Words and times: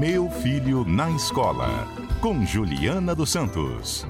Meu 0.00 0.30
Filho 0.30 0.82
na 0.82 1.10
Escola, 1.10 1.86
com 2.22 2.46
Juliana 2.46 3.14
dos 3.14 3.28
Santos. 3.28 4.06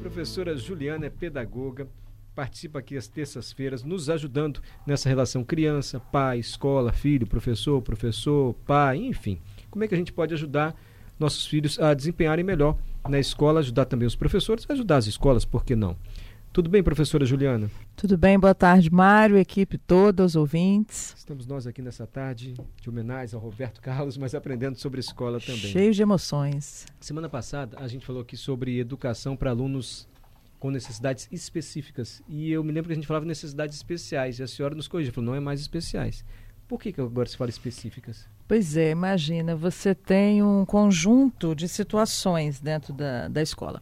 Professora 0.00 0.56
Juliana 0.56 1.06
é 1.06 1.10
pedagoga, 1.10 1.88
participa 2.32 2.78
aqui 2.78 2.96
às 2.96 3.08
terças-feiras, 3.08 3.82
nos 3.82 4.08
ajudando 4.08 4.62
nessa 4.86 5.08
relação 5.08 5.42
criança, 5.42 5.98
pai, 5.98 6.38
escola, 6.38 6.92
filho, 6.92 7.26
professor, 7.26 7.82
professor, 7.82 8.54
pai, 8.64 8.98
enfim. 8.98 9.40
Como 9.68 9.82
é 9.82 9.88
que 9.88 9.96
a 9.96 9.98
gente 9.98 10.12
pode 10.12 10.32
ajudar 10.32 10.76
nossos 11.18 11.44
filhos 11.44 11.76
a 11.80 11.92
desempenharem 11.92 12.44
melhor 12.44 12.78
na 13.08 13.18
escola, 13.18 13.58
ajudar 13.58 13.86
também 13.86 14.06
os 14.06 14.14
professores, 14.14 14.64
ajudar 14.68 14.98
as 14.98 15.08
escolas, 15.08 15.44
por 15.44 15.64
que 15.64 15.74
não? 15.74 15.96
Tudo 16.52 16.68
bem, 16.68 16.82
professora 16.82 17.24
Juliana? 17.24 17.70
Tudo 17.94 18.18
bem, 18.18 18.36
boa 18.36 18.54
tarde, 18.54 18.90
Mário, 18.90 19.38
equipe 19.38 19.78
toda, 19.78 20.24
os 20.24 20.34
ouvintes. 20.34 21.14
Estamos 21.16 21.46
nós 21.46 21.64
aqui 21.64 21.80
nessa 21.80 22.08
tarde 22.08 22.54
de 22.80 22.88
homenagem 22.88 23.36
ao 23.36 23.40
Roberto 23.40 23.80
Carlos, 23.80 24.16
mas 24.16 24.34
aprendendo 24.34 24.76
sobre 24.76 24.98
escola 24.98 25.38
também. 25.38 25.60
Cheio 25.60 25.94
de 25.94 26.02
emoções. 26.02 26.86
Semana 27.00 27.28
passada 27.28 27.78
a 27.78 27.86
gente 27.86 28.04
falou 28.04 28.22
aqui 28.22 28.36
sobre 28.36 28.80
educação 28.80 29.36
para 29.36 29.50
alunos 29.50 30.08
com 30.58 30.72
necessidades 30.72 31.28
específicas. 31.30 32.20
E 32.28 32.50
eu 32.50 32.64
me 32.64 32.72
lembro 32.72 32.88
que 32.88 32.94
a 32.94 32.96
gente 32.96 33.06
falava 33.06 33.24
necessidades 33.24 33.76
especiais. 33.76 34.40
E 34.40 34.42
a 34.42 34.48
senhora 34.48 34.74
nos 34.74 34.88
corrigiu, 34.88 35.12
falou, 35.12 35.30
não 35.30 35.36
é 35.36 35.40
mais 35.40 35.60
especiais. 35.60 36.24
Por 36.66 36.80
que, 36.80 36.92
que 36.92 37.00
agora 37.00 37.28
se 37.28 37.36
fala 37.36 37.50
específicas? 37.50 38.28
Pois 38.48 38.76
é, 38.76 38.90
imagina, 38.90 39.54
você 39.54 39.94
tem 39.94 40.42
um 40.42 40.64
conjunto 40.64 41.54
de 41.54 41.68
situações 41.68 42.58
dentro 42.58 42.92
da, 42.92 43.28
da 43.28 43.40
escola. 43.40 43.80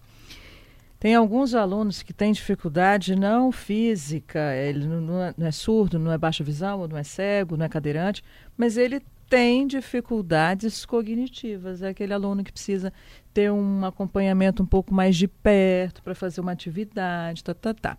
Tem 0.98 1.14
alguns 1.14 1.54
alunos 1.54 2.02
que 2.02 2.12
têm 2.12 2.32
dificuldade 2.32 3.14
não 3.14 3.52
física, 3.52 4.54
ele 4.56 4.84
não 4.84 5.22
é, 5.22 5.34
não 5.36 5.46
é, 5.46 5.52
surdo, 5.52 5.98
não 5.98 6.10
é 6.10 6.18
baixa 6.18 6.42
visão, 6.42 6.88
não 6.88 6.98
é 6.98 7.04
cego, 7.04 7.56
não 7.56 7.64
é 7.64 7.68
cadeirante, 7.68 8.24
mas 8.56 8.76
ele 8.76 9.00
tem 9.28 9.66
dificuldades 9.66 10.84
cognitivas. 10.84 11.82
É 11.82 11.88
aquele 11.88 12.12
aluno 12.12 12.42
que 12.42 12.50
precisa 12.50 12.92
ter 13.32 13.52
um 13.52 13.84
acompanhamento 13.84 14.62
um 14.62 14.66
pouco 14.66 14.92
mais 14.92 15.16
de 15.16 15.28
perto 15.28 16.02
para 16.02 16.14
fazer 16.14 16.40
uma 16.40 16.52
atividade, 16.52 17.44
tá, 17.44 17.54
tá, 17.54 17.72
tá. 17.72 17.98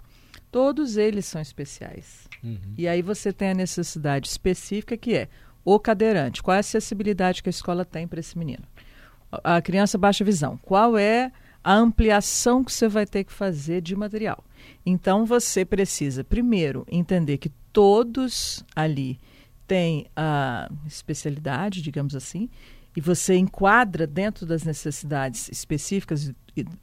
Todos 0.52 0.98
eles 0.98 1.26
são 1.26 1.40
especiais. 1.40 2.28
Uhum. 2.44 2.74
E 2.78 2.88
aí 2.88 3.02
você 3.02 3.32
tem 3.32 3.52
a 3.52 3.54
necessidade 3.54 4.28
específica 4.28 4.98
que 4.98 5.16
é 5.16 5.30
o 5.64 5.80
cadeirante. 5.80 6.42
Qual 6.42 6.54
é 6.54 6.58
a 6.58 6.60
acessibilidade 6.62 7.44
que 7.44 7.50
a 7.50 7.52
escola 7.52 7.86
tem 7.86 8.08
para 8.08 8.20
esse 8.20 8.38
menino? 8.38 8.64
A 9.32 9.62
criança 9.62 9.98
baixa 9.98 10.26
visão. 10.26 10.58
Qual 10.58 10.98
é 10.98 11.32
a 11.64 11.76
ampliação 11.76 12.64
que 12.64 12.72
você 12.72 12.88
vai 12.88 13.06
ter 13.06 13.24
que 13.24 13.34
fazer 13.34 13.82
de 13.82 13.96
material. 13.96 14.44
Então 14.86 15.26
você 15.26 15.66
precisa, 15.66 16.24
primeiro, 16.24 16.86
entender 16.90 17.38
que 17.38 17.50
todos 17.72 18.64
ali 18.76 19.20
têm 19.68 20.08
a 20.16 20.70
especialidade, 20.88 21.82
digamos 21.82 22.16
assim, 22.16 22.50
e 22.96 23.02
você 23.02 23.36
enquadra 23.36 24.08
dentro 24.08 24.46
das 24.46 24.64
necessidades 24.64 25.48
específicas 25.50 26.34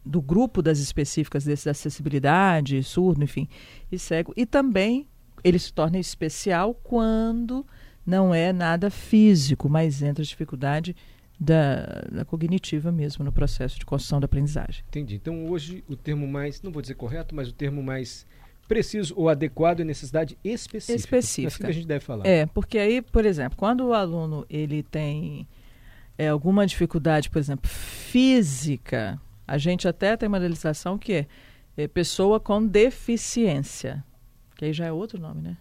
do 0.04 0.22
grupo 0.22 0.62
das 0.62 0.78
específicas 0.78 1.44
desse 1.44 1.68
acessibilidade, 1.68 2.82
surdo, 2.82 3.24
enfim, 3.24 3.48
e 3.90 3.98
cego, 3.98 4.32
e 4.36 4.46
também 4.46 5.06
ele 5.42 5.58
se 5.58 5.72
torna 5.72 5.98
especial 5.98 6.74
quando 6.74 7.66
não 8.06 8.32
é 8.32 8.52
nada 8.52 8.88
físico, 8.88 9.68
mas 9.68 10.00
entra 10.00 10.24
dificuldade 10.24 10.94
da, 11.38 12.04
da, 12.10 12.24
cognitiva 12.24 12.90
mesmo 12.90 13.24
no 13.24 13.30
processo 13.30 13.78
de 13.78 13.84
construção 13.84 14.20
da 14.20 14.24
aprendizagem. 14.24 14.82
Entendi. 14.88 15.16
Então 15.16 15.46
hoje 15.50 15.84
o 15.88 15.94
termo 15.94 16.26
mais, 16.26 16.62
não 16.62 16.72
vou 16.72 16.80
dizer 16.80 16.94
correto, 16.94 17.34
mas 17.34 17.48
o 17.48 17.52
termo 17.52 17.82
mais 17.82 18.26
preciso 18.66 19.14
ou 19.16 19.28
adequado 19.28 19.80
é 19.80 19.84
necessidade 19.84 20.36
específica. 20.42 20.96
Específica. 20.96 21.46
É 21.46 21.48
assim 21.48 21.64
que 21.64 21.70
a 21.70 21.72
gente 21.72 21.86
deve 21.86 22.04
falar. 22.04 22.26
É, 22.26 22.46
porque 22.46 22.78
aí, 22.78 23.02
por 23.02 23.24
exemplo, 23.24 23.56
quando 23.56 23.86
o 23.86 23.92
aluno 23.92 24.46
ele 24.48 24.82
tem 24.82 25.46
é, 26.18 26.28
alguma 26.28 26.66
dificuldade, 26.66 27.30
por 27.30 27.38
exemplo, 27.38 27.68
física, 27.68 29.20
a 29.46 29.58
gente 29.58 29.86
até 29.86 30.16
tem 30.16 30.28
uma 30.28 30.38
legislação 30.38 30.98
que 30.98 31.12
é, 31.12 31.26
é 31.76 31.86
pessoa 31.86 32.40
com 32.40 32.66
deficiência, 32.66 34.02
que 34.56 34.64
aí 34.64 34.72
já 34.72 34.86
é 34.86 34.92
outro 34.92 35.20
nome, 35.20 35.42
né? 35.42 35.56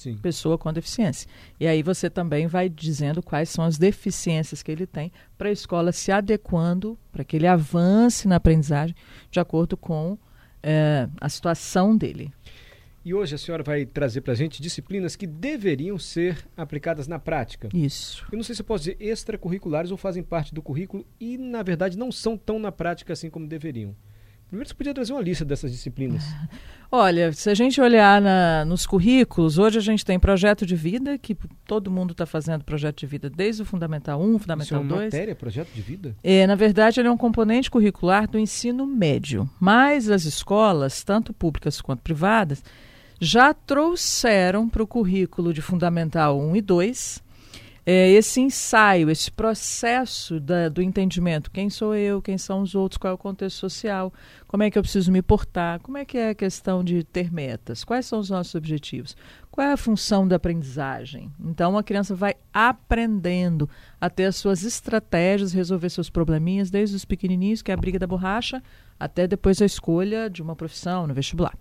Sim. 0.00 0.16
pessoa 0.16 0.56
com 0.56 0.72
deficiência. 0.72 1.28
E 1.58 1.66
aí 1.66 1.82
você 1.82 2.08
também 2.08 2.46
vai 2.46 2.70
dizendo 2.70 3.22
quais 3.22 3.50
são 3.50 3.62
as 3.62 3.76
deficiências 3.76 4.62
que 4.62 4.72
ele 4.72 4.86
tem 4.86 5.12
para 5.36 5.50
a 5.50 5.52
escola 5.52 5.92
se 5.92 6.10
adequando 6.10 6.98
para 7.12 7.22
que 7.22 7.36
ele 7.36 7.46
avance 7.46 8.26
na 8.26 8.36
aprendizagem 8.36 8.96
de 9.30 9.38
acordo 9.38 9.76
com 9.76 10.16
é, 10.62 11.06
a 11.20 11.28
situação 11.28 11.94
dele. 11.94 12.32
E 13.04 13.12
hoje 13.12 13.34
a 13.34 13.38
senhora 13.38 13.62
vai 13.62 13.84
trazer 13.84 14.22
para 14.22 14.32
a 14.32 14.36
gente 14.36 14.62
disciplinas 14.62 15.16
que 15.16 15.26
deveriam 15.26 15.98
ser 15.98 16.46
aplicadas 16.56 17.06
na 17.06 17.18
prática. 17.18 17.68
Isso. 17.74 18.26
Eu 18.32 18.36
não 18.36 18.42
sei 18.42 18.54
se 18.54 18.62
eu 18.62 18.66
posso 18.66 18.84
dizer 18.84 18.96
extracurriculares 19.00 19.90
ou 19.90 19.98
fazem 19.98 20.22
parte 20.22 20.54
do 20.54 20.62
currículo 20.62 21.06
e, 21.18 21.36
na 21.36 21.62
verdade, 21.62 21.98
não 21.98 22.10
são 22.10 22.38
tão 22.38 22.58
na 22.58 22.72
prática 22.72 23.12
assim 23.12 23.28
como 23.28 23.46
deveriam. 23.46 23.94
Primeiro 24.50 24.68
você 24.68 24.74
podia 24.74 24.92
trazer 24.92 25.12
uma 25.12 25.22
lista 25.22 25.44
dessas 25.44 25.70
disciplinas. 25.70 26.24
Olha, 26.90 27.32
se 27.32 27.48
a 27.48 27.54
gente 27.54 27.80
olhar 27.80 28.20
na, 28.20 28.64
nos 28.64 28.84
currículos, 28.84 29.58
hoje 29.58 29.78
a 29.78 29.80
gente 29.80 30.04
tem 30.04 30.18
projeto 30.18 30.66
de 30.66 30.74
vida, 30.74 31.16
que 31.16 31.36
todo 31.64 31.88
mundo 31.88 32.10
está 32.10 32.26
fazendo 32.26 32.64
projeto 32.64 32.98
de 32.98 33.06
vida 33.06 33.30
desde 33.30 33.62
o 33.62 33.64
Fundamental 33.64 34.20
1, 34.20 34.40
Fundamental 34.40 34.64
Isso 34.64 34.74
é 34.74 34.78
uma 34.78 34.88
2. 34.88 35.04
matéria, 35.04 35.36
projeto 35.36 35.68
de 35.72 35.80
vida? 35.80 36.16
É, 36.20 36.48
na 36.48 36.56
verdade, 36.56 36.98
ele 36.98 37.06
é 37.06 37.10
um 37.12 37.16
componente 37.16 37.70
curricular 37.70 38.28
do 38.28 38.40
ensino 38.40 38.84
médio. 38.88 39.48
Mas 39.60 40.10
as 40.10 40.24
escolas, 40.24 41.04
tanto 41.04 41.32
públicas 41.32 41.80
quanto 41.80 42.02
privadas, 42.02 42.60
já 43.20 43.54
trouxeram 43.54 44.68
para 44.68 44.82
o 44.82 44.86
currículo 44.86 45.54
de 45.54 45.62
Fundamental 45.62 46.40
1 46.40 46.56
e 46.56 46.60
2 46.60 47.22
é, 47.84 48.10
esse 48.10 48.40
ensaio, 48.40 49.10
esse 49.10 49.30
processo 49.30 50.38
da, 50.38 50.68
do 50.68 50.82
entendimento, 50.82 51.50
quem 51.50 51.70
sou 51.70 51.94
eu, 51.94 52.20
quem 52.20 52.36
são 52.36 52.62
os 52.62 52.74
outros, 52.74 52.98
qual 52.98 53.12
é 53.12 53.14
o 53.14 53.18
contexto 53.18 53.56
social, 53.56 54.12
como 54.46 54.62
é 54.62 54.70
que 54.70 54.78
eu 54.78 54.82
preciso 54.82 55.10
me 55.10 55.22
portar, 55.22 55.80
como 55.80 55.96
é 55.96 56.04
que 56.04 56.18
é 56.18 56.30
a 56.30 56.34
questão 56.34 56.84
de 56.84 57.02
ter 57.02 57.32
metas, 57.32 57.82
quais 57.82 58.06
são 58.06 58.18
os 58.18 58.30
nossos 58.30 58.54
objetivos, 58.54 59.16
qual 59.50 59.66
é 59.66 59.72
a 59.72 59.76
função 59.76 60.28
da 60.28 60.36
aprendizagem. 60.36 61.30
Então 61.44 61.76
a 61.76 61.82
criança 61.82 62.14
vai 62.14 62.34
aprendendo 62.52 63.68
a 64.00 64.10
ter 64.10 64.26
as 64.26 64.36
suas 64.36 64.62
estratégias, 64.62 65.52
resolver 65.52 65.88
seus 65.90 66.10
probleminhas, 66.10 66.70
desde 66.70 66.96
os 66.96 67.04
pequenininhos, 67.04 67.62
que 67.62 67.70
é 67.70 67.74
a 67.74 67.78
briga 67.78 67.98
da 67.98 68.06
borracha, 68.06 68.62
até 68.98 69.26
depois 69.26 69.60
a 69.62 69.66
escolha 69.66 70.28
de 70.28 70.42
uma 70.42 70.54
profissão 70.54 71.06
no 71.06 71.14
vestibular. 71.14 71.56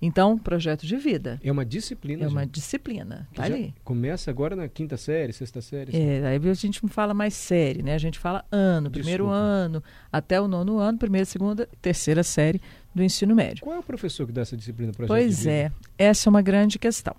Então, 0.00 0.38
projeto 0.38 0.86
de 0.86 0.96
vida. 0.96 1.40
É 1.42 1.50
uma 1.50 1.64
disciplina. 1.64 2.24
É 2.24 2.28
uma 2.28 2.46
disciplina. 2.46 3.28
Tá 3.34 3.44
ali. 3.44 3.74
Começa 3.82 4.30
agora 4.30 4.54
na 4.54 4.68
quinta 4.68 4.96
série, 4.96 5.32
sexta 5.32 5.60
série. 5.60 5.96
É, 5.96 6.24
aí 6.24 6.48
a 6.48 6.54
gente 6.54 6.82
não 6.82 6.88
fala 6.88 7.12
mais 7.12 7.34
série, 7.34 7.82
né? 7.82 7.94
A 7.94 7.98
gente 7.98 8.18
fala 8.18 8.44
ano, 8.50 8.90
primeiro 8.90 9.24
Desculpa. 9.24 9.44
ano, 9.44 9.82
até 10.12 10.40
o 10.40 10.46
nono 10.46 10.78
ano, 10.78 10.98
primeira, 10.98 11.24
segunda, 11.24 11.68
terceira 11.82 12.22
série 12.22 12.60
do 12.94 13.02
ensino 13.02 13.34
médio. 13.34 13.62
Qual 13.62 13.74
é 13.74 13.78
o 13.78 13.82
professor 13.82 14.26
que 14.26 14.32
dá 14.32 14.42
essa 14.42 14.56
disciplina 14.56 14.92
projeto 14.92 15.08
Pois 15.08 15.46
é, 15.46 15.72
essa 15.96 16.28
é 16.28 16.30
uma 16.30 16.42
grande 16.42 16.78
questão. 16.78 17.14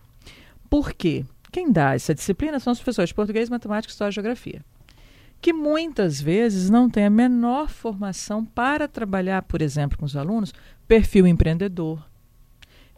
Por 0.69 0.93
quê? 0.93 1.25
Quem 1.51 1.71
dá 1.71 1.95
essa 1.95 2.15
disciplina 2.15 2.59
são 2.59 2.71
os 2.71 2.79
professores 2.79 3.09
de 3.09 3.15
português, 3.15 3.49
matemática, 3.49 3.91
história 3.91 4.11
e 4.11 4.13
geografia. 4.13 4.61
Que 5.41 5.51
muitas 5.51 6.21
vezes 6.21 6.69
não 6.69 6.89
têm 6.89 7.05
a 7.05 7.09
menor 7.09 7.69
formação 7.69 8.45
para 8.45 8.87
trabalhar, 8.87 9.41
por 9.43 9.61
exemplo, 9.61 9.97
com 9.97 10.05
os 10.05 10.15
alunos, 10.15 10.53
perfil 10.87 11.25
empreendedor, 11.25 12.08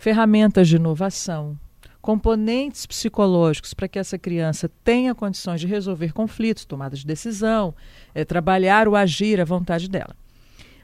ferramentas 0.02 0.68
de 0.68 0.78
inovação, 0.78 1.56
componentes 2.02 2.88
psicológicos 2.88 3.72
para 3.72 3.88
que 3.88 4.00
essa 4.00 4.18
criança 4.18 4.68
tenha 4.84 5.14
condições 5.14 5.62
de 5.62 5.68
resolver 5.68 6.12
conflitos, 6.12 6.66
tomada 6.66 6.96
de 6.96 7.06
decisão, 7.06 7.76
é, 8.12 8.26
trabalhar 8.26 8.88
o 8.88 8.96
agir 8.96 9.40
à 9.40 9.46
vontade 9.46 9.88
dela. 9.88 10.16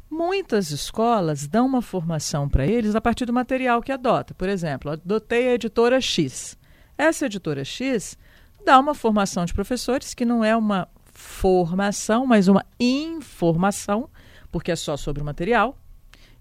Muitas 0.08 0.70
escolas 0.70 1.48
dão 1.48 1.66
uma 1.66 1.82
formação 1.82 2.48
para 2.48 2.68
eles 2.68 2.94
a 2.94 3.02
partir 3.02 3.26
do 3.26 3.34
material 3.34 3.82
que 3.82 3.92
adota. 3.92 4.36
Por 4.36 4.48
exemplo, 4.48 4.92
adotei 4.92 5.48
a 5.50 5.54
editora 5.56 6.00
X. 6.00 6.56
Essa 6.96 7.25
editora 7.25 7.66
X 7.66 8.16
dá 8.63 8.80
uma 8.80 8.94
formação 8.94 9.46
de 9.46 9.54
professores 9.54 10.13
que 10.13 10.25
não 10.25 10.46
é 10.46 10.56
uma 10.56 10.88
formação, 11.12 12.28
mas 12.28 12.48
uma 12.48 12.63
informação, 12.80 14.12
porque 14.52 14.72
é 14.72 14.75
só 14.75 14.96
sobre 14.96 15.24
o 15.24 15.25
material. 15.25 15.75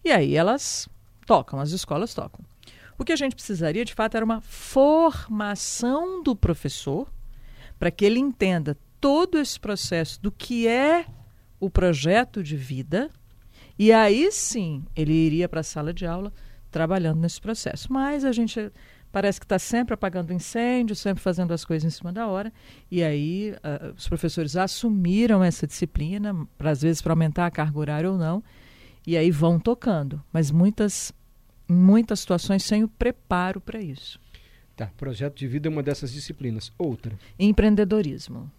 E 0.04 0.12
aí 0.12 0.36
elas 0.36 0.86
tocam, 1.24 1.58
as 1.58 1.70
escolas 1.70 2.12
tocam. 2.12 2.44
O 2.98 3.04
que 3.04 3.12
a 3.12 3.16
gente 3.16 3.34
precisaria, 3.34 3.84
de 3.84 3.94
fato, 3.94 4.16
era 4.16 4.24
uma 4.24 4.40
formação 4.40 6.22
do 6.22 6.34
professor 6.34 7.10
para 7.78 7.90
que 7.90 8.04
ele 8.04 8.18
entenda 8.18 8.76
todo 9.00 9.38
esse 9.38 9.60
processo 9.60 10.20
do 10.22 10.32
que 10.32 10.66
é 10.66 11.06
o 11.60 11.68
projeto 11.68 12.42
de 12.42 12.56
vida 12.56 13.10
e 13.78 13.92
aí 13.92 14.30
sim 14.32 14.84
ele 14.94 15.12
iria 15.12 15.48
para 15.48 15.60
a 15.60 15.64
sala 15.64 15.92
de 15.92 16.06
aula 16.06 16.32
trabalhando 16.70 17.20
nesse 17.20 17.40
processo. 17.40 17.92
Mas 17.92 18.24
a 18.24 18.32
gente 18.32 18.72
parece 19.12 19.38
que 19.38 19.44
está 19.44 19.58
sempre 19.58 19.94
apagando 19.94 20.32
incêndio, 20.32 20.96
sempre 20.96 21.22
fazendo 21.22 21.52
as 21.52 21.64
coisas 21.64 21.86
em 21.86 21.94
cima 21.94 22.12
da 22.12 22.26
hora. 22.26 22.52
E 22.90 23.02
aí 23.02 23.52
uh, 23.52 23.94
os 23.96 24.08
professores 24.08 24.56
assumiram 24.56 25.44
essa 25.44 25.66
disciplina, 25.66 26.34
para 26.56 26.70
às 26.70 26.82
vezes 26.82 27.02
para 27.02 27.12
aumentar 27.12 27.46
a 27.46 27.50
carga 27.50 27.78
horária 27.78 28.10
ou 28.10 28.18
não, 28.18 28.42
e 29.06 29.16
aí 29.16 29.30
vão 29.30 29.58
tocando. 29.58 30.22
Mas 30.32 30.50
muitas 30.50 31.12
em 31.68 31.74
muitas 31.74 32.20
situações 32.20 32.62
sem 32.62 32.84
o 32.84 32.88
preparo 32.88 33.60
para 33.60 33.80
isso. 33.80 34.20
Tá, 34.76 34.90
projeto 34.96 35.36
de 35.38 35.48
vida 35.48 35.68
é 35.68 35.70
uma 35.70 35.82
dessas 35.82 36.12
disciplinas. 36.12 36.70
Outra. 36.78 37.18
Empreendedorismo. 37.38 38.50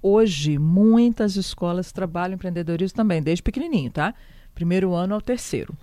Hoje, 0.00 0.58
muitas 0.58 1.36
escolas 1.36 1.90
trabalham 1.90 2.34
empreendedorismo 2.34 2.96
também, 2.96 3.22
desde 3.22 3.42
pequenininho, 3.42 3.90
tá? 3.90 4.14
Primeiro 4.54 4.94
ano 4.94 5.14
ao 5.14 5.20
terceiro. 5.20 5.76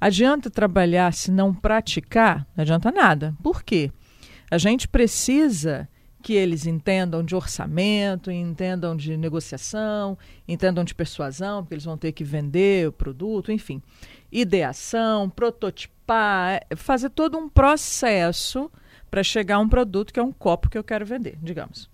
Adianta 0.00 0.50
trabalhar 0.50 1.12
se 1.12 1.30
não 1.30 1.54
praticar? 1.54 2.46
Não 2.56 2.62
adianta 2.62 2.90
nada. 2.90 3.34
Por 3.42 3.62
quê? 3.62 3.90
A 4.50 4.58
gente 4.58 4.88
precisa 4.88 5.88
que 6.22 6.34
eles 6.34 6.66
entendam 6.66 7.24
de 7.24 7.34
orçamento, 7.34 8.30
entendam 8.30 8.96
de 8.96 9.16
negociação, 9.16 10.16
entendam 10.46 10.84
de 10.84 10.94
persuasão, 10.94 11.62
porque 11.62 11.74
eles 11.74 11.84
vão 11.84 11.96
ter 11.96 12.12
que 12.12 12.22
vender 12.22 12.88
o 12.88 12.92
produto, 12.92 13.50
enfim, 13.50 13.82
ideação, 14.30 15.28
prototipar, 15.28 16.60
é, 16.70 16.76
fazer 16.76 17.10
todo 17.10 17.38
um 17.38 17.48
processo 17.48 18.70
para 19.10 19.22
chegar 19.22 19.56
a 19.56 19.60
um 19.60 19.68
produto 19.68 20.12
que 20.12 20.20
é 20.20 20.22
um 20.22 20.32
copo 20.32 20.68
que 20.68 20.78
eu 20.78 20.84
quero 20.84 21.04
vender, 21.04 21.38
digamos. 21.42 21.90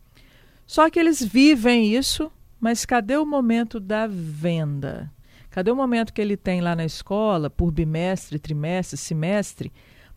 Só 0.67 0.91
que 0.91 0.99
eles 0.99 1.25
vivem 1.25 1.95
isso, 1.95 2.31
mas 2.61 2.85
cadê 2.85 3.17
o 3.17 3.25
momento 3.25 3.79
da 3.79 4.07
venda? 4.07 5.11
Cadê 5.51 5.71
o 5.71 5.77
momento 5.77 6.13
que 6.13 6.21
ele 6.21 6.37
tem 6.37 6.61
lá 6.61 6.77
na 6.77 6.85
escola, 6.85 7.49
por 7.49 7.71
bimestre, 7.71 8.39
trimestre, 8.39 8.97
semestre, 8.97 9.73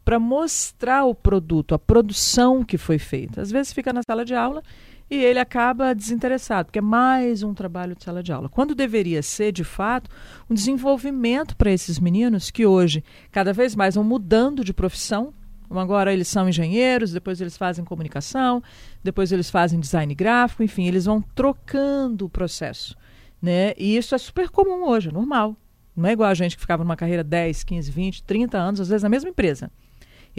para 0.10 0.18
mostrar 0.18 1.06
o 1.06 1.14
produto, 1.14 1.76
a 1.76 1.78
produção 1.78 2.64
que 2.64 2.80
foi 2.80 2.98
feita. 2.98 3.44
Às 3.44 3.52
vezes 3.52 3.72
fica 3.72 3.94
na 3.94 4.02
sala 4.02 4.26
de 4.26 4.34
aula 4.34 4.64
e 5.08 5.16
ele 5.16 5.38
acaba 5.38 5.94
desinteressado, 5.94 6.66
porque 6.66 6.80
é 6.80 6.82
mais 6.82 7.44
um 7.44 7.54
trabalho 7.54 7.96
de 7.96 8.04
sala 8.04 8.24
de 8.24 8.34
aula. 8.34 8.50
Quando 8.50 8.74
deveria 8.74 9.22
ser, 9.22 9.52
de 9.52 9.64
fato, 9.64 10.10
um 10.50 10.56
desenvolvimento 10.56 11.56
para 11.56 11.72
esses 11.72 12.00
meninos 12.00 12.50
que 12.50 12.66
hoje 12.66 13.04
cada 13.32 13.54
vez 13.54 13.76
mais 13.76 13.94
vão 13.94 14.04
mudando 14.04 14.66
de 14.66 14.74
profissão. 14.74 15.32
Agora 15.70 16.12
eles 16.12 16.28
são 16.28 16.50
engenheiros, 16.50 17.14
depois 17.14 17.40
eles 17.40 17.56
fazem 17.56 17.86
comunicação, 17.86 18.64
depois 19.04 19.32
eles 19.32 19.52
fazem 19.52 19.80
design 19.80 20.16
gráfico, 20.16 20.64
enfim, 20.64 20.88
eles 20.88 21.06
vão 21.06 21.22
trocando 21.22 22.26
o 22.26 22.30
processo. 22.30 22.98
Né? 23.40 23.74
E 23.78 23.96
isso 23.96 24.16
é 24.16 24.18
super 24.18 24.50
comum 24.50 24.90
hoje, 24.90 25.10
é 25.10 25.12
normal. 25.12 25.56
Não 25.96 26.10
é 26.10 26.14
igual 26.14 26.32
a 26.32 26.34
gente 26.34 26.56
que 26.56 26.62
ficava 26.62 26.84
numa 26.84 26.96
carreira 26.96 27.24
10, 27.24 27.64
15, 27.64 27.92
20, 27.92 28.24
30 28.24 28.58
anos, 28.58 28.82
às 28.82 28.90
vezes 28.90 29.04
na 29.04 29.10
mesma 29.10 29.30
empresa 29.30 29.70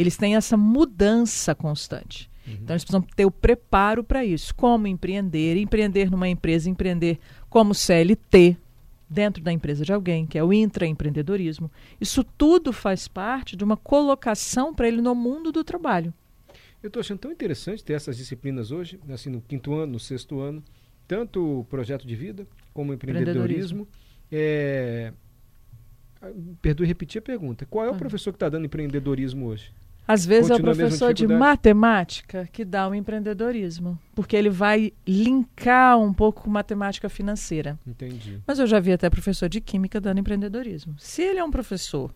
eles 0.00 0.16
têm 0.16 0.36
essa 0.36 0.56
mudança 0.56 1.54
constante. 1.54 2.30
Uhum. 2.46 2.54
Então, 2.54 2.74
eles 2.74 2.84
precisam 2.84 3.02
ter 3.02 3.24
o 3.24 3.30
preparo 3.30 4.02
para 4.02 4.24
isso. 4.24 4.54
Como 4.54 4.86
empreender, 4.86 5.56
empreender 5.56 6.10
numa 6.10 6.28
empresa, 6.28 6.70
empreender 6.70 7.18
como 7.48 7.74
CLT, 7.74 8.56
dentro 9.10 9.42
da 9.42 9.52
empresa 9.52 9.84
de 9.84 9.92
alguém, 9.92 10.24
que 10.24 10.38
é 10.38 10.44
o 10.44 10.52
intraempreendedorismo. 10.52 11.70
Isso 12.00 12.22
tudo 12.22 12.72
faz 12.72 13.08
parte 13.08 13.56
de 13.56 13.64
uma 13.64 13.76
colocação 13.76 14.72
para 14.72 14.86
ele 14.86 15.02
no 15.02 15.14
mundo 15.16 15.50
do 15.50 15.64
trabalho. 15.64 16.14
Eu 16.80 16.86
estou 16.86 17.00
achando 17.00 17.18
tão 17.18 17.32
interessante 17.32 17.84
ter 17.84 17.94
essas 17.94 18.16
disciplinas 18.16 18.70
hoje, 18.70 19.00
assim, 19.10 19.28
no 19.28 19.40
quinto 19.40 19.74
ano, 19.74 19.94
no 19.94 20.00
sexto 20.00 20.40
ano, 20.40 20.62
tanto 21.08 21.60
o 21.60 21.64
projeto 21.64 22.06
de 22.06 22.14
vida 22.14 22.46
como 22.72 22.92
o 22.92 22.94
empreendedorismo. 22.94 23.82
empreendedorismo. 23.82 23.88
É... 24.30 25.12
Perdoe 26.62 26.86
repetir 26.86 27.18
a 27.18 27.22
pergunta. 27.22 27.66
Qual 27.66 27.84
é 27.84 27.90
o 27.90 27.96
professor 27.96 28.30
que 28.30 28.36
está 28.36 28.48
dando 28.48 28.66
empreendedorismo 28.66 29.46
hoje? 29.46 29.72
Às 30.06 30.26
vezes 30.26 30.50
Continua 30.50 30.70
é 30.70 30.72
o 30.72 30.76
professor 30.76 31.14
de 31.14 31.26
matemática 31.26 32.48
que 32.52 32.64
dá 32.64 32.88
o 32.88 32.94
empreendedorismo, 32.94 33.98
porque 34.14 34.34
ele 34.34 34.50
vai 34.50 34.92
linkar 35.06 35.98
um 35.98 36.12
pouco 36.12 36.42
com 36.42 36.50
matemática 36.50 37.08
financeira. 37.08 37.78
Entendi. 37.86 38.40
Mas 38.46 38.58
eu 38.58 38.66
já 38.66 38.80
vi 38.80 38.92
até 38.92 39.08
professor 39.08 39.48
de 39.48 39.60
química 39.60 40.00
dando 40.00 40.18
empreendedorismo. 40.18 40.96
Se 40.98 41.22
ele 41.22 41.38
é 41.38 41.44
um 41.44 41.50
professor 41.50 42.12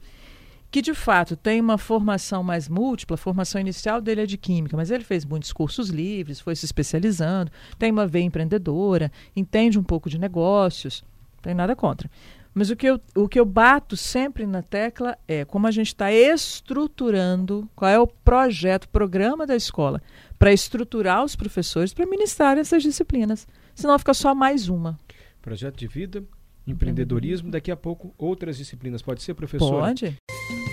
que 0.75 0.83
de 0.83 0.93
fato 0.93 1.37
tem 1.37 1.61
uma 1.61 1.79
formação 1.79 2.43
mais 2.43 2.69
múltipla, 2.69 3.15
a 3.15 3.17
formação 3.17 3.61
inicial 3.61 4.01
dele 4.01 4.23
é 4.23 4.27
de 4.27 4.37
química, 4.37 4.77
mas 4.77 4.91
ele 4.91 5.05
fez 5.05 5.25
muitos 5.25 5.53
cursos 5.53 5.89
livres, 5.89 6.41
foi 6.41 6.57
se 6.57 6.65
especializando, 6.65 7.49
tem 7.79 7.93
uma 7.93 8.09
veia 8.09 8.25
empreendedora, 8.25 9.13
entende 9.37 9.79
um 9.79 9.85
pouco 9.85 10.11
de 10.11 10.19
negócios, 10.19 11.05
não 11.37 11.43
tem 11.43 11.55
nada 11.55 11.77
contra. 11.77 12.11
Mas 12.55 12.71
o 12.71 12.77
que, 12.77 12.87
eu, 12.87 13.01
o 13.17 13.29
que 13.29 13.39
eu 13.39 13.45
bato 13.45 13.97
sempre 13.97 14.47
na 14.47 14.63
tecla 14.63 15.19
é 15.27 15.45
como 15.45 15.67
a 15.67 15.73
gente 15.73 15.89
está 15.89 16.13
estruturando, 16.13 17.69
qual 17.75 17.91
é 17.91 17.99
o 17.99 18.07
projeto, 18.07 18.89
programa 18.89 19.45
da 19.45 19.57
escola, 19.57 20.01
para 20.39 20.53
estruturar 20.53 21.25
os 21.25 21.35
professores 21.35 21.93
para 21.93 22.07
ministrar 22.07 22.57
essas 22.57 22.85
disciplinas. 22.85 23.49
Senão 23.75 23.99
fica 23.99 24.15
só 24.15 24.35
mais 24.35 24.69
uma. 24.69 24.97
Projeto 25.43 25.77
de 25.77 25.89
vida, 25.89 26.23
empreendedorismo, 26.65 27.51
daqui 27.51 27.73
a 27.73 27.77
pouco 27.77 28.15
outras 28.17 28.57
disciplinas. 28.57 29.03
Pode 29.03 29.23
ser, 29.23 29.35
professor? 29.35 29.81
Pode. 29.81 30.17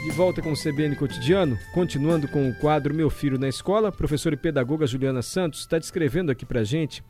De 0.03 0.09
volta 0.09 0.41
com 0.41 0.51
o 0.51 0.55
CBN 0.55 0.95
Cotidiano, 0.95 1.59
continuando 1.75 2.27
com 2.27 2.49
o 2.49 2.55
quadro 2.55 2.91
Meu 2.91 3.07
Filho 3.07 3.37
na 3.37 3.47
Escola, 3.47 3.91
professora 3.91 4.33
e 4.33 4.37
pedagoga 4.37 4.87
Juliana 4.87 5.21
Santos 5.21 5.59
está 5.59 5.77
descrevendo 5.77 6.31
aqui 6.31 6.43
para 6.43 6.63
gente 6.63 7.03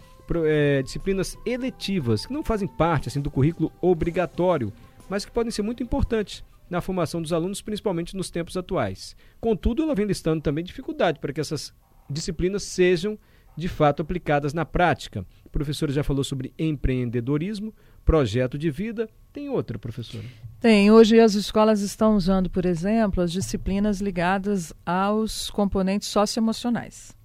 é, 0.46 0.82
disciplinas 0.82 1.38
eletivas, 1.46 2.26
que 2.26 2.34
não 2.34 2.44
fazem 2.44 2.68
parte 2.68 3.08
assim, 3.08 3.22
do 3.22 3.32
currículo 3.32 3.72
obrigatório, 3.80 4.74
mas 5.10 5.24
que 5.24 5.32
podem 5.32 5.52
ser 5.52 5.62
muito 5.62 5.82
importantes 5.82 6.44
na 6.70 6.82
formação 6.82 7.22
dos 7.22 7.32
alunos, 7.32 7.62
principalmente 7.62 8.16
nos 8.16 8.30
tempos 8.30 8.58
atuais. 8.58 9.16
Contudo, 9.40 9.84
ela 9.84 9.96
vem 9.96 10.06
listando 10.06 10.42
também 10.42 10.62
dificuldade 10.62 11.18
para 11.20 11.32
que 11.32 11.40
essas 11.40 11.74
disciplinas 12.10 12.64
sejam 12.64 13.18
de 13.56 13.70
fato 13.70 14.02
aplicadas 14.02 14.54
na 14.54 14.66
prática. 14.66 15.26
A 15.46 15.50
professora 15.50 15.94
já 15.94 16.04
falou 16.04 16.26
sobre 16.26 16.54
empreendedorismo, 16.60 17.74
projeto 18.06 18.58
de 18.58 18.70
vida. 18.70 19.10
Tem 19.34 19.50
outra, 19.50 19.80
professora? 19.80 20.26
Tem. 20.60 20.92
Hoje 20.92 21.20
as 21.20 21.34
escolas 21.34 21.82
estão 21.82 22.16
usando, 22.16 22.50
por 22.50 22.66
exemplo, 22.66 23.24
as 23.24 23.32
disciplinas 23.32 24.02
ligadas 24.02 24.74
aos 24.86 25.50
componentes 25.50 26.08
socioemocionais. 26.08 27.16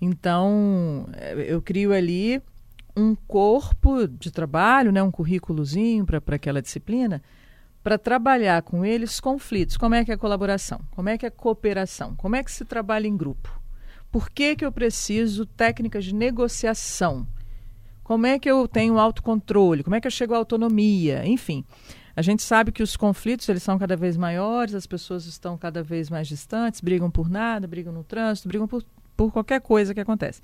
Então, 0.00 1.08
eh, 1.14 1.46
eu 1.48 1.60
crio 1.60 1.92
ali 1.92 2.40
um 2.96 3.14
corpo 3.14 4.06
de 4.08 4.30
trabalho, 4.30 4.90
né, 4.90 5.02
um 5.02 5.10
currículozinho 5.10 6.06
para 6.06 6.22
aquela 6.34 6.62
disciplina, 6.62 7.22
para 7.82 7.98
trabalhar 7.98 8.62
com 8.62 8.84
eles 8.84 9.20
conflitos. 9.20 9.76
Como 9.76 9.94
é 9.94 10.04
que 10.04 10.10
é 10.10 10.14
a 10.14 10.18
colaboração? 10.18 10.80
Como 10.92 11.08
é 11.08 11.18
que 11.18 11.26
é 11.26 11.28
a 11.28 11.30
cooperação? 11.32 12.16
Como 12.16 12.34
é 12.34 12.42
que 12.42 12.50
se 12.50 12.64
trabalha 12.64 13.06
em 13.06 13.16
grupo? 13.16 13.60
Por 14.10 14.30
que, 14.30 14.56
que 14.56 14.64
eu 14.64 14.72
preciso 14.72 15.44
técnicas 15.44 16.04
de 16.04 16.14
negociação? 16.14 17.26
Como 18.06 18.24
é 18.24 18.38
que 18.38 18.48
eu 18.48 18.68
tenho 18.68 19.00
autocontrole? 19.00 19.82
Como 19.82 19.96
é 19.96 20.00
que 20.00 20.06
eu 20.06 20.12
chego 20.12 20.32
à 20.32 20.36
autonomia? 20.36 21.26
Enfim, 21.26 21.64
a 22.14 22.22
gente 22.22 22.40
sabe 22.40 22.70
que 22.70 22.80
os 22.80 22.96
conflitos 22.96 23.48
eles 23.48 23.64
são 23.64 23.76
cada 23.76 23.96
vez 23.96 24.16
maiores, 24.16 24.76
as 24.76 24.86
pessoas 24.86 25.26
estão 25.26 25.58
cada 25.58 25.82
vez 25.82 26.08
mais 26.08 26.28
distantes, 26.28 26.80
brigam 26.80 27.10
por 27.10 27.28
nada, 27.28 27.66
brigam 27.66 27.92
no 27.92 28.04
trânsito, 28.04 28.46
brigam 28.46 28.68
por 28.68 28.84
por 29.16 29.32
qualquer 29.32 29.60
coisa 29.60 29.92
que 29.92 29.98
acontece. 29.98 30.40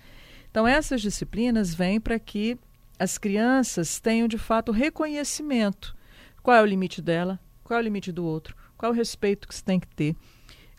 Então, 0.50 0.66
essas 0.66 1.00
disciplinas 1.00 1.72
vêm 1.72 2.00
para 2.00 2.18
que 2.18 2.58
as 2.98 3.16
crianças 3.16 4.00
tenham, 4.00 4.26
de 4.26 4.38
fato, 4.38 4.72
reconhecimento. 4.72 5.96
Qual 6.42 6.56
é 6.56 6.62
o 6.62 6.66
limite 6.66 7.00
dela? 7.00 7.38
Qual 7.62 7.78
é 7.78 7.80
o 7.80 7.84
limite 7.84 8.10
do 8.10 8.24
outro? 8.24 8.56
Qual 8.76 8.90
é 8.90 8.94
o 8.94 8.96
respeito 8.96 9.46
que 9.46 9.54
se 9.54 9.62
tem 9.62 9.78
que 9.78 9.86
ter? 9.86 10.16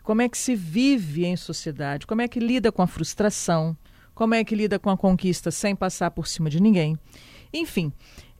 Como 0.02 0.20
é 0.20 0.28
que 0.28 0.36
se 0.36 0.54
vive 0.54 1.24
em 1.24 1.36
sociedade? 1.36 2.06
Como 2.06 2.20
é 2.20 2.28
que 2.28 2.38
lida 2.38 2.70
com 2.70 2.82
a 2.82 2.86
frustração? 2.86 3.74
Como 4.14 4.34
é 4.34 4.44
que 4.44 4.54
lida 4.54 4.78
com 4.78 4.90
a 4.90 4.96
conquista 4.96 5.50
sem 5.50 5.74
passar 5.74 6.10
por 6.10 6.26
cima 6.26 6.48
de 6.48 6.60
ninguém? 6.60 6.98
Enfim, 7.52 7.92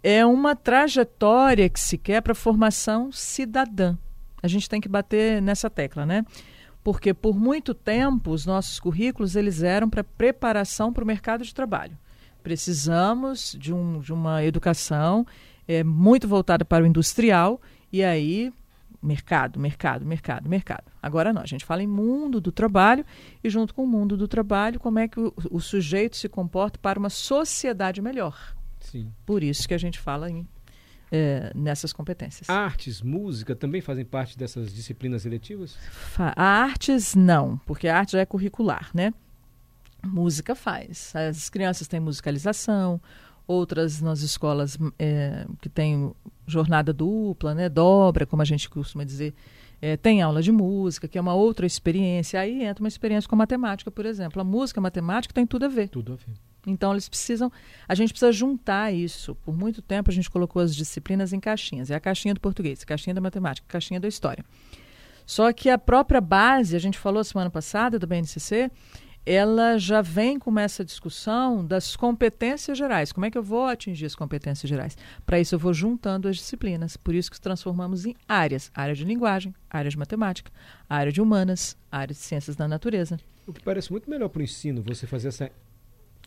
é 0.03 0.25
uma 0.25 0.55
trajetória 0.55 1.69
que 1.69 1.81
se 1.81 1.99
quer 1.99 2.21
para 2.21 2.33
a 2.33 2.37
formação 2.37 3.11
cidadã. 3.11 3.97
A 4.43 4.49
gente 4.49 4.69
tem 4.69 4.81
que 4.81 4.89
bater 4.89 5.41
nessa 5.41 5.71
tecla, 5.71 6.05
né? 6.05 6.25
porque 6.85 7.15
por 7.15 7.35
muito 7.35 7.73
tempo 7.73 8.31
os 8.31 8.45
nossos 8.45 8.79
currículos 8.79 9.35
eles 9.35 9.63
eram 9.63 9.89
para 9.89 10.05
preparação 10.05 10.93
para 10.93 11.03
o 11.03 11.07
mercado 11.07 11.43
de 11.43 11.55
trabalho. 11.55 11.97
Precisamos 12.43 13.57
de, 13.59 13.73
um, 13.73 14.01
de 14.01 14.13
uma 14.13 14.45
educação 14.45 15.27
é, 15.67 15.83
muito 15.83 16.29
voltada 16.29 16.63
para 16.63 16.85
o 16.85 16.87
industrial 16.87 17.59
e 17.91 18.05
aí 18.05 18.53
mercado, 19.05 19.59
mercado, 19.61 20.05
mercado, 20.05 20.49
mercado. 20.49 20.85
Agora 21.03 21.33
não, 21.33 21.43
a 21.43 21.47
gente 21.47 21.65
fala 21.65 21.83
em 21.83 21.87
mundo 21.87 22.41
do 22.41 22.51
trabalho 22.51 23.05
e 23.43 23.51
junto 23.51 23.75
com 23.75 23.85
o 23.85 23.87
mundo 23.87 24.17
do 24.17 24.27
trabalho, 24.27 24.81
como 24.81 24.99
é 24.99 25.07
que 25.07 25.21
o, 25.21 25.33
o 25.51 25.61
sujeito 25.61 26.17
se 26.17 26.29
comporta 26.29 26.79
para 26.79 26.99
uma 26.99 27.11
sociedade 27.11 28.01
melhor. 28.01 28.57
Sim. 28.81 29.13
Por 29.25 29.43
isso 29.43 29.69
que 29.69 29.75
a 29.75 29.79
gente 29.79 29.99
fala 29.99 30.31
em 30.31 30.47
é, 31.13 31.53
nessas 31.55 31.93
competências. 31.93 32.49
Artes, 32.51 33.01
música 33.01 33.55
também 33.55 33.81
fazem 33.81 34.05
parte 34.05 34.37
dessas 34.37 34.75
disciplinas 34.75 35.25
eletivas? 35.25 35.77
Fa 35.91 36.33
artes 36.37 37.15
não, 37.15 37.59
porque 37.59 37.87
a 37.87 37.99
arte 37.99 38.13
já 38.13 38.21
é 38.21 38.27
curricular, 38.27 38.91
né? 38.93 39.15
Música 40.05 40.55
faz. 40.55 41.15
As 41.15 41.49
crianças 41.49 41.87
têm 41.87 42.01
musicalização, 42.01 43.01
outras 43.47 44.01
nas 44.01 44.21
escolas 44.21 44.77
é, 44.99 45.47
que 45.61 45.69
têm 45.69 46.13
jornada 46.47 46.93
dupla, 46.93 47.55
né? 47.55 47.69
Dobra, 47.69 48.27
como 48.27 48.43
a 48.43 48.45
gente 48.45 48.69
costuma 48.69 49.05
dizer. 49.05 49.35
É, 49.83 49.97
tem 49.97 50.23
aula 50.23 50.41
de 50.41 50.51
música, 50.51 51.07
que 51.07 51.19
é 51.19 51.21
uma 51.21 51.35
outra 51.35 51.67
experiência. 51.67 52.41
Aí 52.41 52.65
entra 52.65 52.83
uma 52.83 52.89
experiência 52.89 53.29
com 53.29 53.37
matemática, 53.37 53.91
por 53.91 54.07
exemplo. 54.07 54.41
A 54.41 54.45
música 54.45 54.79
e 54.79 54.81
a 54.81 54.83
matemática 54.83 55.35
tem 55.35 55.47
tudo 55.47 55.67
a 55.67 55.69
ver. 55.69 55.89
Tudo 55.89 56.15
a 56.15 56.17
ver. 56.17 56.35
Então 56.67 56.93
eles 56.93 57.09
precisam, 57.09 57.53
a 57.87 57.95
gente 57.95 58.11
precisa 58.11 58.33
juntar 58.33 58.93
isso. 58.93 59.35
Por 59.37 59.57
muito 59.57 59.83
tempo 59.83 60.11
a 60.11 60.15
gente 60.15 60.31
colocou 60.31 60.63
as 60.63 60.75
disciplinas 60.75 61.33
em 61.33 61.41
caixinhas. 61.41 61.91
É 61.91 61.95
a 61.95 62.01
caixinha 62.01 62.35
do 62.35 62.41
português, 62.41 62.83
a 62.83 62.87
caixinha 62.87 63.15
da 63.15 63.21
matemática, 63.21 63.67
a 63.69 63.73
caixinha 63.73 64.01
da 64.01 64.09
história. 64.09 64.45
Só 65.27 65.53
que 65.53 65.71
a 65.71 65.79
própria 65.79 66.21
base, 66.21 66.77
a 66.77 66.79
gente 66.79 66.99
falou 66.99 67.25
semana 67.25 67.51
passada 67.51 67.99
do 67.99 68.07
BNCC, 68.07 68.71
ela 69.27 69.79
já 69.79 70.03
vem 70.03 70.39
com 70.39 70.59
essa 70.59 70.85
discussão 70.85 71.65
das 71.65 71.97
competências 71.97 72.77
gerais. 72.77 73.11
Como 73.13 73.25
é 73.25 73.31
que 73.31 73.39
eu 73.39 73.43
vou 73.43 73.65
atingir 73.65 74.05
as 74.07 74.15
competências 74.15 74.69
gerais? 74.69 74.97
Para 75.25 75.41
isso, 75.41 75.55
eu 75.55 75.59
vou 75.59 75.73
juntando 75.73 76.29
as 76.29 76.37
disciplinas. 76.37 76.97
Por 76.97 77.15
isso 77.15 77.31
que 77.31 77.41
transformamos 77.41 78.05
em 78.05 78.15
áreas: 78.29 78.71
área 78.75 78.95
de 78.95 79.05
linguagem, 79.05 79.55
área 79.71 79.91
de 79.91 79.99
matemática, 79.99 80.51
área 80.89 81.11
de 81.11 81.21
humanas, 81.23 81.77
área 81.91 82.13
de 82.15 82.21
ciências 82.21 82.55
da 82.57 82.69
natureza. 82.69 83.19
O 83.47 83.53
que 83.53 83.63
parece 83.63 83.91
muito 83.91 84.09
melhor 84.11 84.29
para 84.29 84.41
o 84.41 84.43
ensino, 84.43 84.83
você 84.83 85.07
fazer 85.07 85.29
essa 85.29 85.51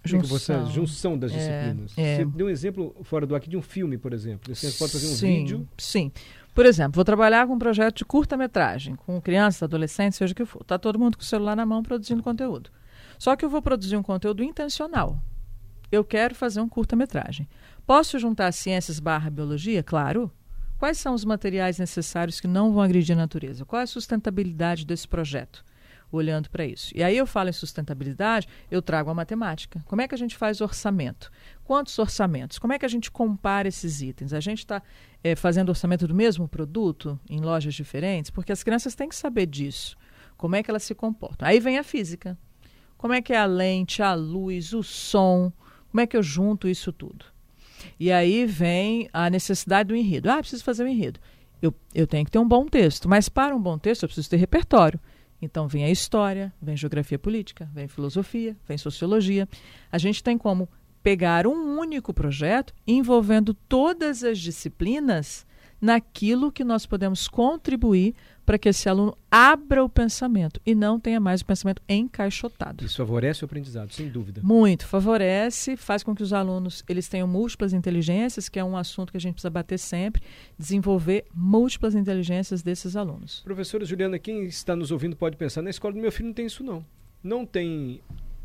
junção, 0.03 0.27
você, 0.65 0.73
junção 0.73 1.17
das 1.17 1.31
É, 1.33 1.35
disciplinas. 1.35 1.93
é. 1.97 2.15
Você 2.17 2.25
deu 2.25 2.47
um 2.47 2.49
exemplo 2.49 2.95
fora 3.03 3.25
do 3.25 3.35
aqui 3.35 3.49
de 3.49 3.57
um 3.57 3.61
filme, 3.61 3.97
por 3.97 4.13
exemplo. 4.13 4.53
Você 4.55 4.71
pode 4.71 4.91
fazer 4.91 5.07
um 5.07 5.15
sim, 5.15 5.39
vídeo. 5.39 5.69
Sim. 5.77 6.11
Por 6.53 6.65
exemplo, 6.65 6.93
vou 6.95 7.05
trabalhar 7.05 7.45
com 7.45 7.53
um 7.53 7.59
projeto 7.59 7.97
de 7.97 8.05
curta-metragem, 8.05 8.95
com 8.95 9.21
crianças, 9.21 9.61
adolescentes, 9.63 10.17
seja 10.17 10.33
o 10.33 10.35
que 10.35 10.45
for. 10.45 10.61
Está 10.61 10.79
todo 10.79 10.97
mundo 10.97 11.15
com 11.17 11.21
o 11.21 11.25
celular 11.25 11.55
na 11.55 11.65
mão 11.65 11.83
produzindo 11.83 12.23
conteúdo. 12.23 12.71
Só 13.17 13.35
que 13.35 13.43
eu 13.43 13.49
vou 13.49 13.61
produzir 13.61 13.97
um 13.97 14.03
conteúdo 14.03 14.43
intencional. 14.43 15.21
Eu 15.91 16.03
quero 16.03 16.35
fazer 16.35 16.59
um 16.59 16.67
curta-metragem. 16.67 17.47
Posso 17.85 18.19
juntar 18.19 18.51
ciências 18.51 18.99
barra 18.99 19.29
biologia? 19.29 19.81
Claro. 19.81 20.31
Quais 20.77 20.97
são 20.97 21.13
os 21.13 21.25
materiais 21.25 21.79
necessários 21.79 22.39
que 22.39 22.47
não 22.47 22.71
vão 22.71 22.83
agredir 22.83 23.15
a 23.15 23.19
natureza? 23.19 23.65
Qual 23.65 23.79
é 23.79 23.83
a 23.83 23.87
sustentabilidade 23.87 24.85
desse 24.85 25.07
projeto? 25.07 25.65
Olhando 26.11 26.49
para 26.49 26.65
isso. 26.65 26.91
E 26.95 27.03
aí 27.03 27.17
eu 27.17 27.25
falo 27.25 27.49
em 27.49 27.53
sustentabilidade, 27.53 28.47
eu 28.69 28.81
trago 28.81 29.09
a 29.09 29.13
matemática. 29.13 29.83
Como 29.85 30.01
é 30.01 30.07
que 30.07 30.13
a 30.13 30.17
gente 30.17 30.37
faz 30.37 30.61
orçamento? 30.61 31.31
Quantos 31.63 31.97
orçamentos? 31.97 32.59
Como 32.59 32.73
é 32.73 32.79
que 32.79 32.85
a 32.85 32.89
gente 32.89 33.09
compara 33.09 33.67
esses 33.67 34.01
itens? 34.01 34.33
A 34.33 34.39
gente 34.39 34.59
está 34.59 34.81
eh, 35.23 35.35
fazendo 35.35 35.69
orçamento 35.69 36.07
do 36.07 36.13
mesmo 36.13 36.47
produto 36.47 37.19
em 37.29 37.39
lojas 37.39 37.73
diferentes? 37.73 38.29
Porque 38.29 38.51
as 38.51 38.63
crianças 38.63 38.93
têm 38.93 39.09
que 39.09 39.15
saber 39.15 39.47
disso. 39.47 39.97
Como 40.37 40.55
é 40.55 40.61
que 40.61 40.69
elas 40.69 40.83
se 40.83 40.93
comportam? 40.93 41.47
Aí 41.47 41.59
vem 41.59 41.77
a 41.77 41.83
física. 41.83 42.37
Como 42.97 43.13
é 43.13 43.21
que 43.21 43.33
é 43.33 43.37
a 43.37 43.45
lente, 43.45 44.01
a 44.01 44.13
luz, 44.13 44.73
o 44.73 44.81
som? 44.81 45.51
Como 45.91 46.01
é 46.01 46.07
que 46.07 46.17
eu 46.17 46.23
junto 46.23 46.67
isso 46.67 46.91
tudo? 46.91 47.25
E 47.99 48.11
aí 48.11 48.45
vem 48.45 49.09
a 49.13 49.29
necessidade 49.29 49.89
do 49.89 49.95
enredo. 49.95 50.29
Ah, 50.29 50.37
preciso 50.37 50.63
fazer 50.63 50.83
um 50.83 50.87
enredo. 50.87 51.19
Eu, 51.61 51.73
eu 51.93 52.05
tenho 52.05 52.25
que 52.25 52.31
ter 52.31 52.39
um 52.39 52.47
bom 52.47 52.65
texto, 52.65 53.07
mas 53.07 53.29
para 53.29 53.55
um 53.55 53.61
bom 53.61 53.77
texto 53.77 54.03
eu 54.03 54.09
preciso 54.09 54.29
ter 54.29 54.37
repertório. 54.37 54.99
Então 55.41 55.67
vem 55.67 55.83
a 55.83 55.89
história, 55.89 56.53
vem 56.61 56.75
geografia 56.75 57.19
política, 57.19 57.69
vem 57.73 57.87
filosofia, 57.87 58.57
vem 58.67 58.77
sociologia. 58.77 59.47
A 59.91 59.97
gente 59.97 60.23
tem 60.23 60.37
como 60.37 60.67
pegar 61.03 61.47
um 61.47 61.79
único 61.79 62.13
projeto 62.13 62.73
envolvendo 62.85 63.53
todas 63.53 64.23
as 64.23 64.39
disciplinas 64.39 65.45
naquilo 65.79 66.51
que 66.51 66.63
nós 66.63 66.85
podemos 66.85 67.27
contribuir 67.27 68.15
para 68.47 68.57
que 68.57 68.69
esse 68.69 68.87
aluno 68.87 69.15
abra 69.29 69.83
o 69.83 69.89
pensamento 69.89 70.61
e 70.65 70.73
não 70.73 70.97
tenha 70.97 71.19
mais 71.19 71.41
o 71.41 71.45
pensamento 71.45 71.81
encaixotado. 71.87 72.85
Isso 72.85 72.95
favorece 72.95 73.43
o 73.43 73.45
aprendizado, 73.45 73.91
sem 73.91 74.07
dúvida. 74.07 74.39
Muito 74.41 74.87
favorece, 74.87 75.75
faz 75.75 76.01
com 76.01 76.15
que 76.15 76.23
os 76.23 76.31
alunos 76.31 76.81
eles 76.87 77.09
tenham 77.09 77.27
múltiplas 77.27 77.73
inteligências, 77.73 78.47
que 78.47 78.57
é 78.57 78.63
um 78.63 78.77
assunto 78.77 79.11
que 79.11 79.17
a 79.17 79.19
gente 79.19 79.33
precisa 79.33 79.49
bater 79.49 79.77
sempre, 79.77 80.21
desenvolver 80.57 81.25
múltiplas 81.35 81.93
inteligências 81.93 82.63
desses 82.63 82.95
alunos. 82.95 83.41
Professora 83.41 83.83
Juliana, 83.83 84.17
quem 84.17 84.45
está 84.45 84.77
nos 84.77 84.91
ouvindo 84.91 85.17
pode 85.17 85.35
pensar, 85.35 85.61
na 85.61 85.69
escola 85.69 85.95
do 85.95 85.99
meu 85.99 86.11
filho 86.11 86.27
não 86.27 86.33
tem 86.33 86.45
isso 86.45 86.63
não. 86.63 86.85
Não 87.21 87.45
tem 87.45 87.99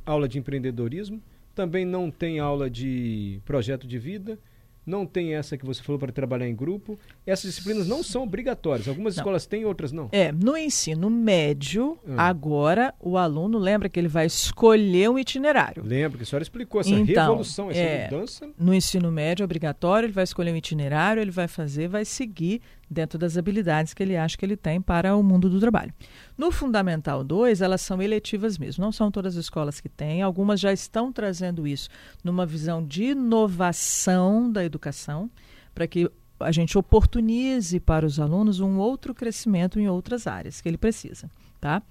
aula 0.05 0.29
de 0.29 0.37
empreendedorismo, 0.37 1.23
também 1.55 1.85
não 1.85 2.11
tem 2.11 2.41
aula 2.41 2.69
de 2.69 3.41
projeto 3.45 3.87
de 3.87 4.01
vida, 4.01 4.37
não 4.85 5.07
tem 5.07 5.35
essa 5.35 5.57
que 5.57 5.65
você 5.65 5.83
falou 5.83 5.99
para 5.99 6.11
trabalhar 6.13 6.49
em 6.49 6.55
grupo. 6.55 6.99
Essas 7.27 7.51
disciplinas 7.51 7.87
não 7.87 8.03
são 8.03 8.23
obrigatórias. 8.25 8.89
Algumas 8.89 9.15
Não. 9.17 9.21
escolas 9.23 9.47
têm, 9.47 9.65
outras 9.65 9.93
não. 9.93 10.09
É, 10.13 10.33
no 10.33 10.57
ensino 10.57 11.09
médio, 11.09 11.99
Hum. 12.07 12.15
agora 12.17 12.93
o 13.01 13.17
aluno 13.17 13.59
lembra 13.59 13.89
que 13.89 13.99
ele 14.01 14.09
vai 14.09 14.27
escolher 14.27 15.09
um 15.11 15.19
itinerário. 15.19 15.83
Lembra 15.85 16.19
que 16.19 16.25
a 16.25 16.27
senhora 16.27 16.43
explicou 16.43 16.81
essa 16.81 16.91
Então, 16.91 17.25
revolução, 17.27 17.71
essa 17.71 17.81
é. 17.81 18.11
mudança. 18.11 18.51
No 18.59 18.75
ensino 18.75 19.11
médio 19.13 19.45
obrigatório, 19.45 20.07
ele 20.07 20.13
vai 20.13 20.25
escolher 20.25 20.53
um 20.53 20.57
itinerário, 20.57 21.21
ele 21.21 21.31
vai 21.31 21.47
fazer, 21.49 21.89
vai 21.89 22.05
seguir 22.05 22.61
dentro 22.93 23.19
das 23.19 23.37
habilidades 23.37 23.95
que 23.95 24.03
ele 24.03 24.17
acha 24.17 24.37
que 24.37 24.45
ele 24.45 24.57
tem 24.57 24.81
para 24.81 25.17
o 25.17 25.23
mundo 25.23 25.49
do 25.49 25.59
trabalho. 25.59 25.93
No 26.37 26.51
Fundamental 26.51 27.25
2, 27.25 27.61
elas 27.61 27.81
são 27.81 28.01
eletivas 28.01 28.59
mesmo, 28.59 28.85
não 28.85 28.93
são 28.93 29.11
todas 29.11 29.37
as 29.37 29.45
escolas 29.45 29.81
que 29.81 29.89
têm, 29.89 30.23
algumas 30.23 30.61
já 30.61 30.73
estão 30.73 31.13
trazendo 31.13 31.67
isso 31.67 31.89
numa 32.23 32.47
visão 32.47 32.85
de 32.85 33.05
inovação 33.05 34.51
da 34.51 34.65
educação, 34.65 35.31
para 35.75 35.87
que 35.87 36.11
a 36.39 36.53
gente 36.53 36.77
oportunize 36.77 37.79
para 37.81 38.05
os 38.05 38.19
alunos 38.21 38.61
um 38.61 38.79
outro 38.79 39.15
crescimento 39.15 39.79
em 39.81 39.89
outras 39.89 40.27
áreas 40.27 40.61
que 40.61 40.69
ele 40.69 40.79
precisa, 40.79 41.31
tá? 41.61 41.83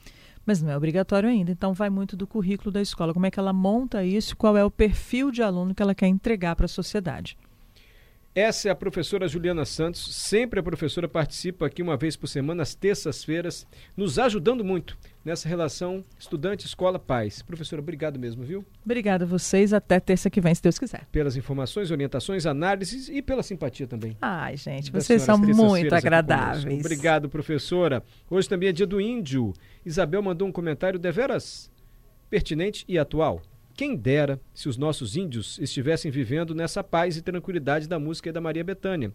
Mas 0.45 0.61
não 0.61 0.71
é 0.71 0.77
obrigatório 0.77 1.29
ainda, 1.29 1.51
então 1.51 1.73
vai 1.73 1.89
muito 1.89 2.15
do 2.15 2.27
currículo 2.27 2.71
da 2.71 2.81
escola, 2.81 3.13
como 3.13 3.25
é 3.25 3.31
que 3.31 3.39
ela 3.39 3.53
monta 3.53 4.03
isso, 4.03 4.35
qual 4.35 4.57
é 4.57 4.63
o 4.63 4.71
perfil 4.71 5.31
de 5.31 5.41
aluno 5.41 5.73
que 5.73 5.81
ela 5.81 5.95
quer 5.95 6.07
entregar 6.07 6.55
para 6.55 6.65
a 6.65 6.69
sociedade. 6.69 7.37
Essa 8.33 8.69
é 8.69 8.71
a 8.71 8.75
professora 8.75 9.27
Juliana 9.27 9.65
Santos. 9.65 10.15
Sempre 10.15 10.61
a 10.61 10.63
professora 10.63 11.05
participa 11.05 11.65
aqui 11.65 11.81
uma 11.81 11.97
vez 11.97 12.15
por 12.15 12.27
semana, 12.27 12.63
às 12.63 12.73
terças-feiras, 12.73 13.67
nos 13.95 14.17
ajudando 14.17 14.63
muito 14.63 14.97
nessa 15.25 15.49
relação 15.49 16.01
estudante-escola-pais. 16.17 17.41
Professora, 17.41 17.81
obrigado 17.81 18.17
mesmo, 18.17 18.41
viu? 18.45 18.65
Obrigada 18.85 19.25
a 19.25 19.27
vocês, 19.27 19.73
até 19.73 19.99
terça 19.99 20.29
que 20.29 20.39
vem, 20.39 20.55
se 20.55 20.61
Deus 20.61 20.79
quiser. 20.79 21.05
Pelas 21.11 21.35
informações, 21.35 21.91
orientações, 21.91 22.45
análises 22.45 23.09
e 23.09 23.21
pela 23.21 23.43
simpatia 23.43 23.85
também. 23.85 24.15
Ai, 24.21 24.55
gente, 24.55 24.93
vocês 24.93 25.21
são 25.23 25.37
muito 25.37 25.93
agradáveis. 25.93 26.79
Obrigado, 26.79 27.27
professora. 27.27 28.01
Hoje 28.29 28.47
também 28.47 28.69
é 28.69 28.71
dia 28.71 28.87
do 28.87 29.01
índio. 29.01 29.51
Isabel 29.85 30.23
mandou 30.23 30.47
um 30.47 30.53
comentário 30.53 30.97
deveras 30.97 31.69
pertinente 32.29 32.85
e 32.87 32.97
atual. 32.97 33.41
Quem 33.81 33.95
dera 33.95 34.39
se 34.53 34.69
os 34.69 34.77
nossos 34.77 35.15
índios 35.15 35.57
estivessem 35.57 36.11
vivendo 36.11 36.53
nessa 36.53 36.83
paz 36.83 37.17
e 37.17 37.21
tranquilidade 37.23 37.87
da 37.87 37.97
música 37.97 38.31
da 38.31 38.39
Maria 38.39 38.63
Bethânia. 38.63 39.11